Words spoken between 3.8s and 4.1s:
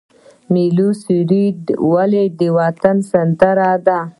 ده؟